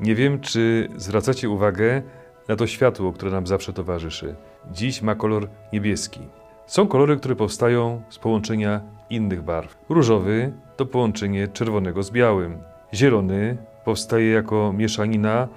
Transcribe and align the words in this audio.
Nie 0.00 0.14
wiem, 0.14 0.40
czy 0.40 0.88
zwracacie 0.96 1.50
uwagę 1.50 2.02
na 2.48 2.56
to 2.56 2.66
światło, 2.66 3.12
które 3.12 3.30
nam 3.30 3.46
zawsze 3.46 3.72
towarzyszy. 3.72 4.34
Dziś 4.72 5.02
ma 5.02 5.14
kolor 5.14 5.48
niebieski. 5.72 6.20
Są 6.66 6.86
kolory, 6.86 7.16
które 7.16 7.36
powstają 7.36 8.02
z 8.08 8.18
połączenia 8.18 8.80
innych 9.10 9.42
barw. 9.42 9.78
Różowy 9.88 10.52
to 10.76 10.86
połączenie 10.86 11.48
czerwonego 11.48 12.02
z 12.02 12.10
białym. 12.10 12.58
Zielony 12.94 13.56
powstaje 13.84 14.30
jako 14.30 14.72
mieszanina 14.72 15.48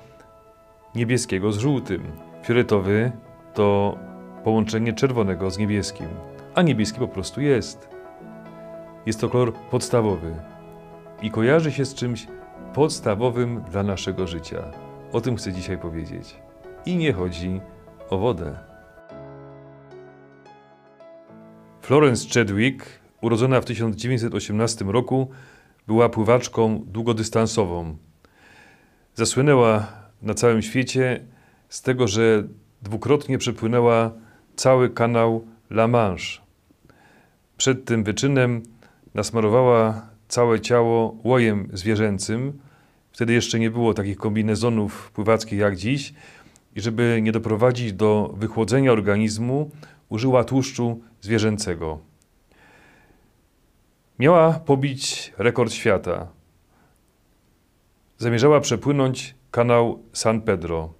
niebieskiego 0.96 1.52
z 1.52 1.58
żółtym. 1.58 2.04
Fioletowy 2.44 3.12
to 3.54 3.98
połączenie 4.44 4.94
czerwonego 4.94 5.52
z 5.52 5.58
niebieskim. 5.58 6.08
A 6.56 6.62
niebieski 6.62 7.00
po 7.00 7.08
prostu 7.08 7.42
jest. 7.42 7.90
Jest 9.06 9.21
to 9.21 9.30
kolor 9.30 9.54
podstawowy 9.54 10.36
i 11.21 11.32
kojarzy 11.32 11.71
się 11.71 11.86
z 11.86 11.96
czymś 11.96 12.28
podstawowym 12.73 13.62
dla 13.71 13.84
naszego 13.84 14.28
życia. 14.28 14.71
O 15.12 15.21
tym 15.21 15.36
chcę 15.36 15.54
dzisiaj 15.54 15.78
powiedzieć. 15.78 16.36
I 16.85 16.95
nie 16.95 17.13
chodzi 17.13 17.62
o 18.09 18.18
wodę. 18.18 18.58
Florence 21.82 22.30
Chadwick, 22.34 22.85
urodzona 23.22 23.62
w 23.62 23.66
1918 23.66 24.85
roku, 24.85 25.30
była 25.88 26.09
pływaczką 26.09 26.84
długodystansową. 26.85 27.98
Zasłynęła 29.16 29.88
na 30.21 30.34
całym 30.34 30.62
świecie 30.62 31.26
z 31.70 31.82
tego, 31.82 32.07
że 32.07 32.44
dwukrotnie 32.82 33.38
przepłynęła 33.38 34.12
cały 34.55 34.90
kanał 34.90 35.48
La 35.70 35.88
Manche. 35.88 36.41
Przed 37.57 37.85
tym 37.85 38.04
wyczynem 38.04 38.63
nasmarowała 39.13 40.10
całe 40.30 40.60
ciało 40.60 41.18
łojem 41.24 41.70
zwierzęcym. 41.74 42.60
Wtedy 43.12 43.34
jeszcze 43.34 43.60
nie 43.60 43.72
było 43.72 43.94
takich 43.94 44.18
kombinezonów 44.18 45.12
pływackich 45.12 45.60
jak 45.60 45.76
dziś. 45.76 46.14
I 46.76 46.82
żeby 46.82 47.20
nie 47.22 47.32
doprowadzić 47.32 47.94
do 47.94 48.34
wychłodzenia 48.38 48.91
organizmu, 48.91 49.71
użyła 50.10 50.44
tłuszczu 50.44 51.02
zwierzęcego. 51.21 51.99
Miała 54.20 54.54
pobić 54.54 55.34
rekord 55.38 55.74
świata. 55.74 56.27
Zamierzała 58.18 58.60
przepłynąć 58.60 59.36
kanał 59.52 60.04
San 60.14 60.41
Pedro. 60.41 60.93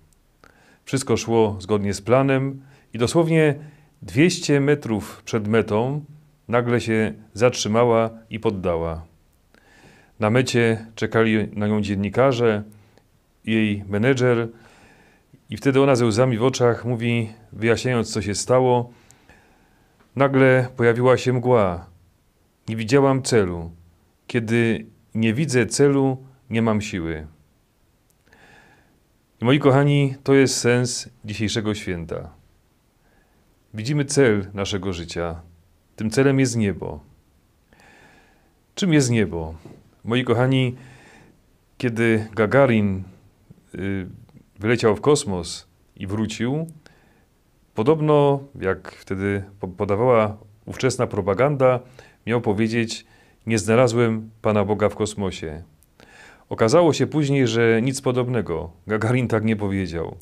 Wszystko 0.86 1.18
szło 1.18 1.58
zgodnie 1.60 1.94
z 1.94 2.02
planem 2.02 2.62
i 2.94 2.98
dosłownie 2.98 3.56
200 4.02 4.60
metrów 4.60 5.22
przed 5.26 5.48
metą 5.48 6.06
nagle 6.48 6.82
się 6.82 7.14
zatrzymała 7.34 8.10
i 8.30 8.40
poddała. 8.40 9.09
Na 10.20 10.30
mecie 10.30 10.86
czekali 10.96 11.48
na 11.54 11.68
nią 11.68 11.82
dziennikarze, 11.82 12.64
jej 13.46 13.84
menedżer, 13.88 14.48
i 15.50 15.58
wtedy 15.58 15.82
ona 15.82 15.96
ze 15.96 16.06
łzami 16.06 16.38
w 16.38 16.44
oczach 16.44 16.86
mówi, 16.86 17.30
wyjaśniając, 17.52 18.14
co 18.14 18.22
się 18.22 18.36
stało: 18.36 18.94
Nagle 20.16 20.68
pojawiła 20.76 21.18
się 21.18 21.34
mgła. 21.34 21.86
Nie 22.68 22.76
widziałam 22.76 23.24
celu. 23.24 23.72
Kiedy 24.28 24.86
nie 25.16 25.34
widzę 25.34 25.66
celu, 25.66 26.18
nie 26.50 26.62
mam 26.62 26.82
siły. 26.82 27.28
I 29.42 29.46
moi 29.46 29.60
kochani, 29.60 30.16
to 30.24 30.34
jest 30.34 30.58
sens 30.58 31.10
dzisiejszego 31.26 31.76
święta. 31.76 32.30
Widzimy 33.74 34.06
cel 34.06 34.48
naszego 34.54 34.94
życia. 34.94 35.42
Tym 35.96 36.10
celem 36.10 36.40
jest 36.40 36.58
niebo. 36.58 37.00
Czym 38.76 38.94
jest 38.94 39.10
niebo? 39.10 39.56
Moi 40.10 40.24
kochani, 40.24 40.76
kiedy 41.78 42.28
Gagarin 42.36 43.04
y, 43.76 44.08
wyleciał 44.60 44.96
w 44.96 45.02
kosmos 45.02 45.68
i 45.96 46.08
wrócił, 46.08 46.68
podobno, 47.74 48.40
jak 48.62 48.92
wtedy 48.92 49.44
podawała 49.78 50.38
ówczesna 50.66 51.08
propaganda, 51.08 51.80
miał 52.28 52.42
powiedzieć: 52.42 53.06
Nie 53.46 53.60
znalazłem 53.60 54.30
Pana 54.42 54.66
Boga 54.66 54.90
w 54.90 54.96
kosmosie. 54.96 55.64
Okazało 56.50 56.94
się 56.94 57.08
później, 57.08 57.48
że 57.48 57.82
nic 57.82 58.02
podobnego. 58.02 58.72
Gagarin 58.88 59.28
tak 59.28 59.44
nie 59.44 59.56
powiedział. 59.56 60.16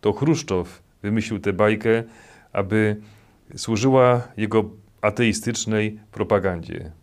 To 0.00 0.12
Chruszczow 0.12 0.82
wymyślił 1.02 1.40
tę 1.40 1.52
bajkę, 1.52 2.04
aby 2.52 2.96
służyła 3.56 4.22
jego 4.36 4.64
ateistycznej 5.00 5.98
propagandzie. 6.12 7.01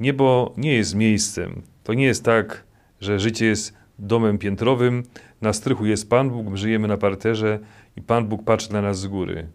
Niebo 0.00 0.54
nie 0.56 0.74
jest 0.74 0.94
miejscem. 0.94 1.62
To 1.84 1.94
nie 1.94 2.04
jest 2.04 2.24
tak, 2.24 2.64
że 3.00 3.20
życie 3.20 3.46
jest 3.46 3.74
domem 3.98 4.38
piętrowym, 4.38 5.02
na 5.40 5.52
strychu 5.52 5.86
jest 5.86 6.10
Pan 6.10 6.30
Bóg, 6.30 6.46
my 6.46 6.56
żyjemy 6.56 6.88
na 6.88 6.96
parterze 6.96 7.58
i 7.96 8.02
Pan 8.02 8.26
Bóg 8.26 8.44
patrzy 8.44 8.72
na 8.72 8.82
nas 8.82 8.98
z 8.98 9.06
góry. 9.06 9.48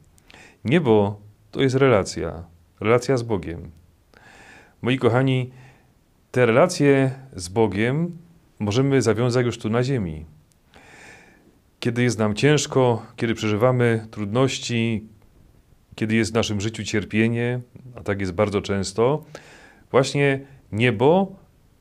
Niebo 0.65 1.21
to 1.51 1.61
jest 1.61 1.75
relacja, 1.75 2.43
relacja 2.79 3.17
z 3.17 3.23
Bogiem. 3.23 3.71
Moi 4.81 4.97
kochani, 4.97 5.51
te 6.31 6.45
relacje 6.45 7.11
z 7.35 7.49
Bogiem 7.49 8.17
możemy 8.59 9.01
zawiązać 9.01 9.45
już 9.45 9.57
tu 9.57 9.69
na 9.69 9.83
ziemi. 9.83 10.25
Kiedy 11.79 12.03
jest 12.03 12.19
nam 12.19 12.35
ciężko, 12.35 13.05
kiedy 13.15 13.35
przeżywamy 13.35 14.07
trudności, 14.11 15.03
kiedy 15.95 16.15
jest 16.15 16.31
w 16.31 16.35
naszym 16.35 16.61
życiu 16.61 16.83
cierpienie, 16.83 17.61
a 17.95 18.03
tak 18.03 18.19
jest 18.19 18.31
bardzo 18.31 18.61
często, 18.61 19.25
właśnie 19.91 20.39
niebo 20.71 21.35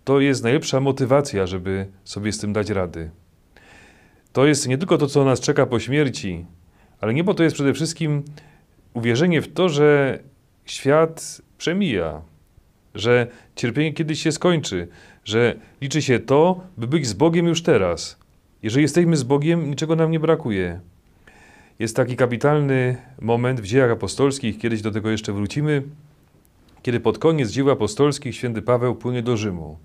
to 0.05 0.21
jest 0.21 0.43
najlepsza 0.43 0.81
motywacja, 0.81 1.47
żeby 1.47 1.87
sobie 2.05 2.33
z 2.33 2.39
tym 2.39 2.53
dać 2.53 2.71
rady. 2.71 3.11
To 4.33 4.47
jest 4.47 4.69
nie 4.69 4.79
tylko 4.79 4.99
to, 4.99 5.07
co 5.07 5.25
nas 5.25 5.41
czeka 5.41 5.67
po 5.67 5.81
śmierci, 5.81 6.47
ale 7.01 7.15
niebo 7.15 7.35
to 7.35 7.43
jest 7.43 7.55
przede 7.55 7.75
wszystkim 7.75 8.23
uwierzenie 8.95 9.43
w 9.43 9.53
to, 9.53 9.69
że 9.69 10.19
świat 10.65 11.41
przemija, 11.59 12.23
że 12.95 13.27
cierpienie 13.57 13.93
kiedyś 13.93 14.23
się 14.23 14.33
skończy, 14.33 14.89
że 15.25 15.57
liczy 15.81 16.03
się 16.03 16.19
to, 16.19 16.61
by 16.77 16.87
być 16.87 17.07
z 17.07 17.13
Bogiem 17.13 17.47
już 17.47 17.63
teraz. 17.63 18.19
Jeżeli 18.63 18.83
jesteśmy 18.83 19.17
z 19.17 19.23
Bogiem, 19.23 19.71
niczego 19.71 19.97
nam 19.97 20.11
nie 20.11 20.21
brakuje. 20.21 20.81
Jest 21.79 21.97
taki 21.97 22.17
kapitalny 22.17 22.97
moment 23.21 23.61
w 23.61 23.67
dziejach 23.67 23.91
apostolskich, 23.91 24.59
kiedyś 24.59 24.83
do 24.83 24.91
tego 24.91 25.11
jeszcze 25.11 25.33
wrócimy, 25.33 25.83
kiedy 26.83 27.01
pod 27.01 27.19
koniec 27.19 27.51
dzieł 27.51 27.71
apostolskich 27.71 28.37
święty 28.37 28.63
Paweł 28.63 28.95
płynie 28.95 29.23
do 29.23 29.37
Rzymu. 29.37 29.79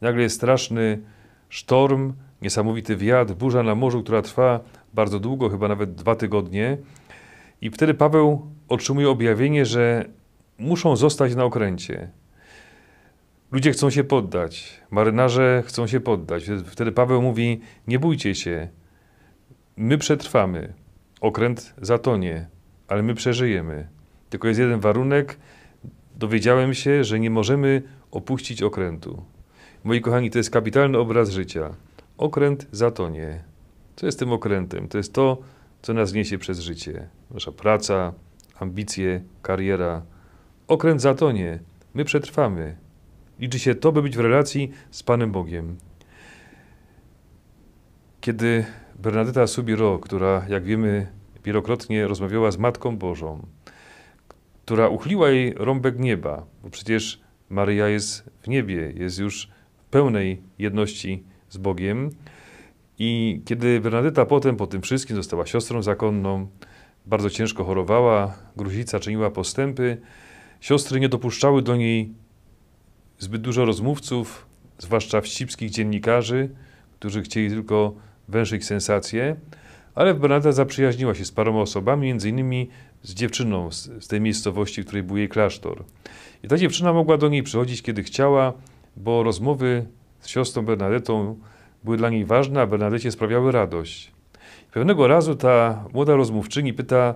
Nagle 0.00 0.22
jest 0.22 0.36
straszny 0.36 1.02
sztorm, 1.48 2.12
niesamowity 2.42 2.96
wiatr, 2.96 3.34
burza 3.34 3.62
na 3.62 3.74
morzu, 3.74 4.02
która 4.02 4.22
trwa 4.22 4.60
bardzo 4.94 5.20
długo, 5.20 5.50
chyba 5.50 5.68
nawet 5.68 5.94
dwa 5.94 6.16
tygodnie. 6.16 6.78
I 7.60 7.70
wtedy 7.70 7.94
Paweł 7.94 8.46
otrzymuje 8.68 9.10
objawienie, 9.10 9.66
że 9.66 10.04
muszą 10.58 10.96
zostać 10.96 11.34
na 11.34 11.44
okręcie. 11.44 12.10
Ludzie 13.52 13.72
chcą 13.72 13.90
się 13.90 14.04
poddać, 14.04 14.80
marynarze 14.90 15.62
chcą 15.66 15.86
się 15.86 16.00
poddać. 16.00 16.44
Wtedy 16.66 16.92
Paweł 16.92 17.22
mówi: 17.22 17.60
Nie 17.86 17.98
bójcie 17.98 18.34
się, 18.34 18.68
my 19.76 19.98
przetrwamy. 19.98 20.74
Okręt 21.20 21.74
zatonie, 21.82 22.46
ale 22.88 23.02
my 23.02 23.14
przeżyjemy. 23.14 23.88
Tylko 24.30 24.48
jest 24.48 24.60
jeden 24.60 24.80
warunek. 24.80 25.38
Dowiedziałem 26.16 26.74
się, 26.74 27.04
że 27.04 27.20
nie 27.20 27.30
możemy 27.30 27.82
opuścić 28.10 28.62
okrętu. 28.62 29.22
Moi 29.84 30.00
kochani, 30.00 30.30
to 30.30 30.38
jest 30.38 30.50
kapitalny 30.50 30.98
obraz 30.98 31.30
życia. 31.30 31.74
Okręt 32.18 32.66
zatonie. 32.72 33.44
Co 33.96 34.06
jest 34.06 34.18
tym 34.18 34.32
okrętem? 34.32 34.88
To 34.88 34.98
jest 34.98 35.12
to, 35.12 35.38
co 35.82 35.94
nas 35.94 36.12
niesie 36.12 36.38
przez 36.38 36.60
życie. 36.60 37.08
Nasza 37.30 37.52
praca, 37.52 38.12
ambicje, 38.60 39.22
kariera. 39.42 40.02
Okręt 40.68 41.00
zatonie. 41.02 41.58
My 41.94 42.04
przetrwamy. 42.04 42.76
Liczy 43.38 43.58
się 43.58 43.74
to, 43.74 43.92
by 43.92 44.02
być 44.02 44.16
w 44.16 44.20
relacji 44.20 44.70
z 44.90 45.02
Panem 45.02 45.32
Bogiem. 45.32 45.76
Kiedy 48.20 48.64
Bernadetta 48.98 49.46
Subiro, 49.46 49.98
która, 49.98 50.46
jak 50.48 50.64
wiemy, 50.64 51.06
wielokrotnie 51.44 52.08
rozmawiała 52.08 52.50
z 52.50 52.58
Matką 52.58 52.96
Bożą, 52.96 53.46
która 54.64 54.88
uchliła 54.88 55.30
jej 55.30 55.54
rąbek 55.56 55.98
nieba, 55.98 56.46
bo 56.62 56.70
przecież 56.70 57.20
Maryja 57.50 57.88
jest 57.88 58.30
w 58.40 58.48
niebie, 58.48 58.92
jest 58.96 59.18
już 59.18 59.48
w 59.76 59.84
pełnej 59.84 60.42
jedności 60.58 61.22
z 61.48 61.56
Bogiem. 61.56 62.10
I 62.98 63.40
kiedy 63.44 63.80
Bernadetta 63.80 64.26
potem, 64.26 64.56
po 64.56 64.66
tym 64.66 64.82
wszystkim, 64.82 65.16
została 65.16 65.46
siostrą 65.46 65.82
zakonną, 65.82 66.46
bardzo 67.06 67.30
ciężko 67.30 67.64
chorowała, 67.64 68.38
gruźlica 68.56 69.00
czyniła 69.00 69.30
postępy, 69.30 69.96
siostry 70.60 71.00
nie 71.00 71.08
dopuszczały 71.08 71.62
do 71.62 71.76
niej 71.76 72.12
zbyt 73.18 73.42
dużo 73.42 73.64
rozmówców, 73.64 74.46
zwłaszcza 74.78 75.20
wścibskich 75.20 75.70
dziennikarzy, 75.70 76.50
którzy 76.98 77.22
chcieli 77.22 77.48
tylko 77.48 77.94
węszyć 78.28 78.64
sensacje, 78.64 79.36
ale 79.94 80.14
Bernadetta 80.14 80.52
zaprzyjaźniła 80.52 81.14
się 81.14 81.24
z 81.24 81.32
paroma 81.32 81.60
osobami, 81.60 82.06
między 82.06 82.28
innymi 82.28 82.68
z 83.04 83.14
dziewczyną 83.14 83.70
z, 83.70 83.90
z 84.04 84.08
tej 84.08 84.20
miejscowości, 84.20 84.82
w 84.82 84.86
której 84.86 85.02
był 85.02 85.16
jej 85.16 85.28
klasztor. 85.28 85.84
I 86.42 86.48
ta 86.48 86.58
dziewczyna 86.58 86.92
mogła 86.92 87.16
do 87.16 87.28
niej 87.28 87.42
przychodzić, 87.42 87.82
kiedy 87.82 88.02
chciała, 88.02 88.52
bo 88.96 89.22
rozmowy 89.22 89.86
z 90.20 90.28
siostrą 90.28 90.64
Bernadetą 90.64 91.38
były 91.84 91.96
dla 91.96 92.10
niej 92.10 92.24
ważne, 92.24 92.60
a 92.60 92.66
Bernadecie 92.66 93.10
sprawiały 93.10 93.52
radość. 93.52 94.12
Pewnego 94.72 95.08
razu 95.08 95.36
ta 95.36 95.84
młoda 95.92 96.16
rozmówczyni 96.16 96.72
pyta, 96.72 97.14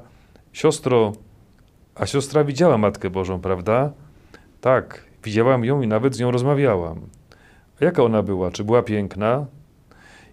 siostro, 0.52 1.12
a 1.94 2.06
siostra 2.06 2.44
widziała 2.44 2.78
Matkę 2.78 3.10
Bożą, 3.10 3.40
prawda? 3.40 3.92
Tak, 4.60 5.04
widziałam 5.24 5.64
ją 5.64 5.82
i 5.82 5.86
nawet 5.86 6.16
z 6.16 6.20
nią 6.20 6.30
rozmawiałam. 6.30 7.00
A 7.80 7.84
jaka 7.84 8.02
ona 8.02 8.22
była? 8.22 8.50
Czy 8.50 8.64
była 8.64 8.82
piękna? 8.82 9.46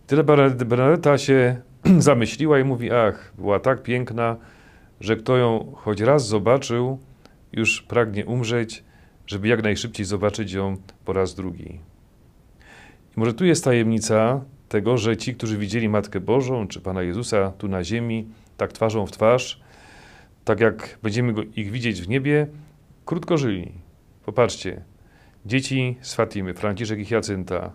I 0.04 0.08
tyle 0.08 0.24
Bernadetta 0.66 1.18
się 1.18 1.62
zamyśliła 1.98 2.60
i 2.60 2.64
mówi, 2.64 2.92
ach, 2.92 3.34
była 3.38 3.60
tak 3.60 3.84
piękna, 3.84 4.36
że 5.02 5.16
kto 5.16 5.38
ją 5.38 5.74
choć 5.76 6.02
raz 6.02 6.28
zobaczył, 6.28 7.00
już 7.54 7.82
pragnie 7.82 8.26
umrzeć, 8.26 8.84
żeby 9.28 9.48
jak 9.48 9.64
najszybciej 9.64 10.06
zobaczyć 10.06 10.52
ją 10.52 10.78
po 11.06 11.14
raz 11.14 11.36
drugi. 11.36 11.80
I 13.18 13.20
może 13.20 13.34
tu 13.34 13.46
jest 13.46 13.64
tajemnica 13.64 14.42
tego, 14.70 14.98
że 14.98 15.18
ci, 15.18 15.36
którzy 15.36 15.58
widzieli 15.58 15.90
Matkę 15.90 16.20
Bożą 16.20 16.68
czy 16.68 16.82
Pana 16.82 17.02
Jezusa 17.02 17.52
tu 17.58 17.68
na 17.68 17.84
ziemi, 17.84 18.28
tak 18.58 18.74
twarzą 18.74 19.06
w 19.06 19.12
twarz, 19.12 19.62
tak 20.46 20.60
jak 20.60 20.98
będziemy 21.04 21.34
ich 21.44 21.72
widzieć 21.72 22.02
w 22.02 22.10
niebie, 22.10 22.48
krótko 23.06 23.38
żyli. 23.38 23.72
Popatrzcie, 24.26 24.82
dzieci 25.46 25.98
z 26.02 26.16
Fatimy, 26.16 26.54
Franciszek 26.54 27.00
i 27.00 27.06
Hiacynta, 27.06 27.72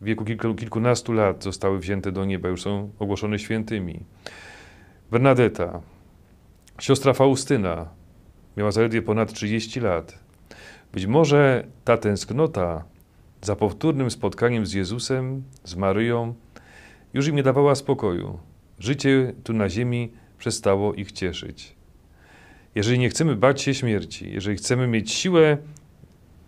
w 0.00 0.04
wieku 0.04 0.24
kilku, 0.24 0.54
kilkunastu 0.54 1.12
lat 1.12 1.44
zostały 1.44 1.78
wzięte 1.78 2.12
do 2.12 2.24
nieba, 2.24 2.48
już 2.48 2.62
są 2.62 2.90
ogłoszone 2.98 3.38
świętymi. 3.38 4.00
Bernadetta, 5.10 5.80
siostra 6.78 7.12
Faustyna, 7.12 7.88
miała 8.56 8.72
zaledwie 8.72 9.02
ponad 9.02 9.32
30 9.32 9.80
lat. 9.80 10.18
Być 10.92 11.06
może 11.06 11.66
ta 11.84 11.96
tęsknota 11.96 12.84
za 13.42 13.56
powtórnym 13.56 14.10
spotkaniem 14.10 14.66
z 14.66 14.72
Jezusem, 14.72 15.42
z 15.64 15.76
Maryją, 15.76 16.34
już 17.14 17.28
im 17.28 17.36
nie 17.36 17.42
dawała 17.42 17.74
spokoju. 17.74 18.38
Życie 18.78 19.32
tu 19.44 19.52
na 19.52 19.68
ziemi 19.68 20.12
przestało 20.38 20.94
ich 20.94 21.12
cieszyć. 21.12 21.76
Jeżeli 22.74 22.98
nie 22.98 23.08
chcemy 23.08 23.36
bać 23.36 23.62
się 23.62 23.74
śmierci, 23.74 24.30
jeżeli 24.32 24.56
chcemy 24.56 24.86
mieć 24.86 25.12
siłę 25.12 25.58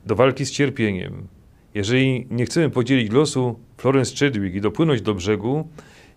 do 0.06 0.16
walki 0.16 0.46
z 0.46 0.50
cierpieniem, 0.50 1.28
jeżeli 1.74 2.26
nie 2.30 2.46
chcemy 2.46 2.70
podzielić 2.70 3.12
losu 3.12 3.58
Florence 3.76 4.16
Chadwick 4.16 4.56
i 4.56 4.60
dopłynąć 4.60 5.02
do 5.02 5.14
brzegu, 5.14 5.68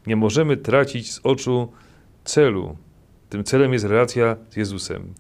nie 0.08 0.16
możemy 0.16 0.58
tracić 0.58 1.12
z 1.12 1.20
oczu 1.24 1.72
celu. 2.24 2.78
Tym 3.30 3.44
celem 3.44 3.74
jest 3.74 3.86
relacja 3.86 4.36
z 4.50 4.56
Jezusem. 4.56 5.14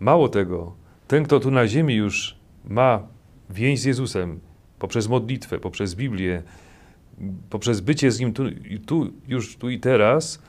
Mało 0.00 0.28
tego, 0.28 0.74
ten, 1.08 1.24
kto 1.24 1.40
tu 1.40 1.50
na 1.50 1.68
ziemi 1.68 1.94
już 1.94 2.36
ma 2.64 3.08
więź 3.50 3.80
z 3.80 3.84
Jezusem 3.84 4.40
poprzez 4.78 5.08
modlitwę, 5.08 5.58
poprzez 5.58 5.94
Biblię, 5.94 6.42
poprzez 7.50 7.80
bycie 7.80 8.10
z 8.10 8.20
Nim 8.20 8.32
tu, 8.32 8.44
tu, 8.86 9.12
już 9.28 9.56
tu 9.56 9.70
i 9.70 9.80
teraz, 9.80 10.42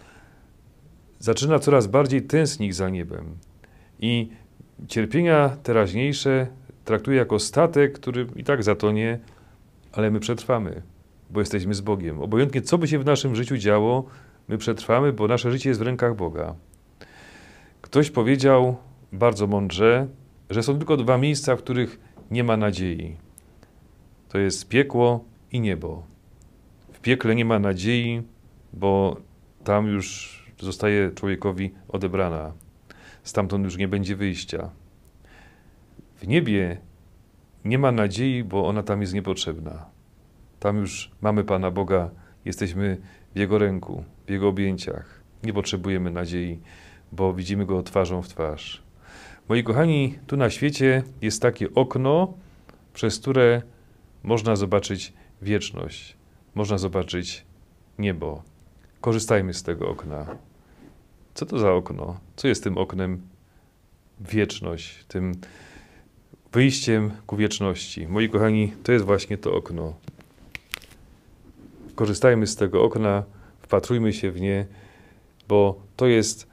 zaczyna 1.20 1.60
coraz 1.60 1.88
bardziej 1.88 2.22
tęsknić 2.22 2.76
za 2.76 2.90
niebem. 2.90 3.26
I 4.00 4.30
cierpienia 4.88 5.50
teraźniejsze 5.64 6.48
traktuje 6.86 7.18
jako 7.18 7.40
statek, 7.40 7.94
który 7.94 8.28
i 8.36 8.44
tak 8.44 8.64
zatonie, 8.64 9.20
ale 9.92 10.12
my 10.12 10.20
przetrwamy, 10.20 10.82
bo 11.30 11.40
jesteśmy 11.40 11.74
z 11.74 11.82
Bogiem. 11.82 12.22
Obojętnie 12.22 12.62
co 12.62 12.78
by 12.78 12.88
się 12.88 13.00
w 13.00 13.06
naszym 13.06 13.36
życiu 13.36 13.58
działo, 13.58 14.06
my 14.48 14.58
przetrwamy, 14.58 15.14
bo 15.14 15.28
nasze 15.28 15.52
życie 15.52 15.70
jest 15.70 15.80
w 15.80 15.84
rękach 15.84 16.16
Boga. 16.16 16.56
Ktoś 17.88 18.10
powiedział 18.12 18.78
bardzo 19.12 19.48
mądrze, 19.48 20.08
że 20.50 20.64
są 20.64 20.78
tylko 20.78 20.98
dwa 20.98 21.18
miejsca, 21.18 21.56
w 21.56 21.60
których 21.60 22.00
nie 22.32 22.44
ma 22.44 22.58
nadziei. 22.58 23.18
To 24.30 24.38
jest 24.38 24.68
piekło 24.68 25.26
i 25.52 25.60
niebo. 25.60 26.04
W 26.92 27.00
piekle 27.00 27.36
nie 27.36 27.46
ma 27.46 27.60
nadziei, 27.60 28.22
bo 28.74 29.18
tam 29.64 29.88
już 29.88 30.38
zostaje 30.60 31.12
człowiekowi 31.12 31.72
odebrana. 31.88 32.54
Stamtąd 33.24 33.66
już 33.66 33.78
nie 33.78 33.88
będzie 33.88 34.16
wyjścia. 34.16 34.70
W 36.16 36.28
niebie 36.28 36.78
nie 37.66 37.80
ma 37.80 37.92
nadziei, 37.92 38.44
bo 38.44 38.68
ona 38.68 38.84
tam 38.84 39.02
jest 39.02 39.14
niepotrzebna. 39.14 39.86
Tam 40.60 40.78
już 40.78 41.12
mamy 41.22 41.44
Pana 41.44 41.72
Boga, 41.72 42.10
jesteśmy 42.46 42.98
w 43.36 43.40
Jego 43.40 43.58
ręku, 43.58 44.04
w 44.26 44.32
Jego 44.32 44.48
objęciach. 44.48 45.24
Nie 45.44 45.54
potrzebujemy 45.54 46.12
nadziei, 46.12 46.60
bo 47.12 47.34
widzimy 47.34 47.66
Go 47.66 47.84
twarzą 47.84 48.22
w 48.22 48.28
twarz. 48.28 48.84
Moi 49.50 49.64
kochani, 49.64 50.20
tu 50.28 50.38
na 50.38 50.50
świecie 50.50 51.04
jest 51.22 51.42
takie 51.42 51.74
okno, 51.74 52.34
przez 52.94 53.20
które 53.20 53.62
można 54.24 54.56
zobaczyć 54.56 55.14
wieczność, 55.42 56.18
można 56.56 56.78
zobaczyć 56.78 57.46
niebo. 58.00 58.44
Korzystajmy 59.02 59.54
z 59.54 59.64
tego 59.64 59.90
okna. 59.90 60.26
Co 61.34 61.46
to 61.46 61.60
za 61.60 61.74
okno? 61.74 62.20
Co 62.36 62.48
jest 62.48 62.64
tym 62.64 62.78
oknem? 62.78 63.22
Wieczność, 64.20 65.06
tym 65.08 65.32
wyjściem 66.52 67.12
ku 67.28 67.38
wieczności. 67.38 68.08
Moi 68.08 68.30
kochani, 68.30 68.74
to 68.84 68.92
jest 68.92 69.06
właśnie 69.06 69.38
to 69.38 69.54
okno. 69.54 69.94
Korzystajmy 71.96 72.48
z 72.48 72.56
tego 72.56 72.84
okna, 72.84 73.24
wpatrujmy 73.62 74.14
się 74.14 74.32
w 74.32 74.42
nie, 74.42 74.66
bo 75.48 75.82
to 75.96 76.08
jest 76.08 76.48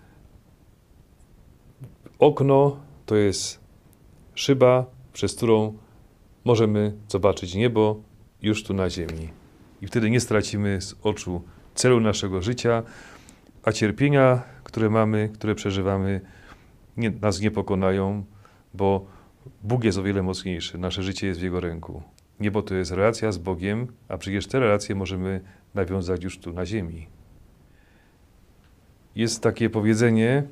okno, 2.25 2.77
to 3.07 3.17
jest 3.17 3.61
szyba, 4.35 4.87
przez 5.13 5.35
którą 5.35 5.79
możemy 6.45 6.93
zobaczyć 7.09 7.55
niebo 7.55 8.01
już 8.43 8.65
tu 8.65 8.75
na 8.75 8.91
ziemi. 8.91 9.29
I 9.83 9.87
wtedy 9.87 10.11
nie 10.11 10.21
stracimy 10.21 10.81
z 10.81 10.95
oczu 11.03 11.43
celu 11.75 12.01
naszego 12.01 12.43
życia, 12.43 12.83
a 13.65 13.73
cierpienia, 13.73 14.43
które 14.65 14.91
mamy, 14.91 15.31
które 15.35 15.55
przeżywamy, 15.55 16.21
nie, 16.97 17.11
nas 17.11 17.41
nie 17.41 17.51
pokonają, 17.51 18.25
bo 18.75 19.07
Bóg 19.63 19.85
jest 19.85 19.99
o 19.99 20.03
wiele 20.03 20.23
mocniejszy, 20.23 20.79
nasze 20.79 21.03
życie 21.03 21.27
jest 21.27 21.41
w 21.41 21.43
Jego 21.43 21.61
ręku. 21.61 22.03
Niebo 22.41 22.63
to 22.63 22.75
jest 22.75 22.91
relacja 22.91 23.33
z 23.33 23.39
Bogiem, 23.39 23.87
a 24.09 24.19
przecież 24.19 24.47
te 24.47 24.61
relacje 24.61 24.95
możemy 24.95 25.41
nawiązać 25.75 26.25
już 26.25 26.39
tu 26.39 26.53
na 26.53 26.67
ziemi. 26.67 27.07
Jest 29.17 29.43
takie 29.43 29.71
powiedzenie, 29.71 30.43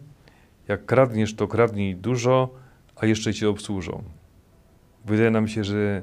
jak 0.68 0.86
kradniesz, 0.86 1.34
to 1.34 1.48
kradnij 1.48 1.96
dużo, 1.96 2.54
a 2.96 3.06
jeszcze 3.06 3.34
cię 3.34 3.48
obsłużą. 3.48 4.02
Wydaje 5.04 5.30
nam 5.30 5.48
się, 5.48 5.64
że 5.64 6.02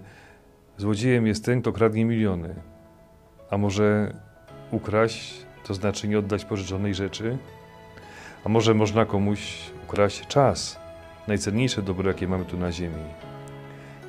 złodziejem 0.77 1.27
jest 1.27 1.45
ten, 1.45 1.61
kto 1.61 1.73
kradnie 1.73 2.05
miliony. 2.05 2.55
A 3.49 3.57
może 3.57 4.13
ukraść, 4.71 5.45
to 5.63 5.73
znaczy 5.73 6.07
nie 6.07 6.19
oddać 6.19 6.45
pożyczonej 6.45 6.95
rzeczy? 6.95 7.37
A 8.45 8.49
może 8.49 8.73
można 8.73 9.05
komuś 9.05 9.71
ukraść 9.87 10.27
czas, 10.27 10.79
najcenniejsze 11.27 11.81
dobro, 11.81 12.07
jakie 12.07 12.27
mamy 12.27 12.45
tu 12.45 12.57
na 12.57 12.71
ziemi. 12.71 13.03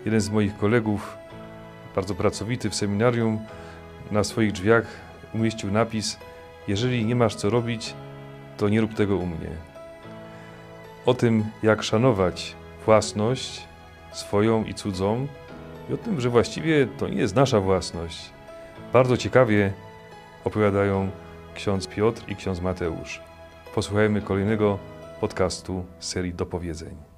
Jeden 0.05 0.21
z 0.21 0.31
moich 0.31 0.57
kolegów, 0.57 1.19
bardzo 1.95 2.15
pracowity 2.15 2.71
w 2.71 2.75
seminarium, 2.75 3.39
na 4.11 4.25
swoich 4.25 4.53
drzwiach 4.53 4.87
umieścił 5.35 5.71
napis: 5.71 6.19
Jeżeli 6.69 7.05
nie 7.05 7.17
masz 7.17 7.35
co 7.35 7.51
robić, 7.51 7.95
to 8.57 8.69
nie 8.69 8.81
rób 8.81 8.95
tego 8.95 9.17
u 9.17 9.27
mnie. 9.27 9.70
O 11.07 11.15
tym, 11.15 11.45
jak 11.63 11.83
szanować 11.83 12.57
własność 12.87 13.69
swoją 14.13 14.65
i 14.65 14.75
cudzą, 14.75 15.27
i 15.91 15.95
o 15.95 15.97
tym, 15.97 16.21
że 16.21 16.29
właściwie 16.29 16.87
to 16.87 17.09
nie 17.09 17.19
jest 17.19 17.35
nasza 17.35 17.61
własność. 17.61 18.31
Bardzo 18.93 19.17
ciekawie 19.17 19.73
opowiadają 20.45 21.11
ksiądz 21.55 21.87
Piotr 21.87 22.23
i 22.29 22.37
ksiądz 22.37 22.61
Mateusz. 22.61 23.21
Posłuchajmy 23.75 24.23
kolejnego 24.23 24.79
podcastu 25.21 25.85
serii 25.99 26.35
Dopowiedzeń. 26.35 27.10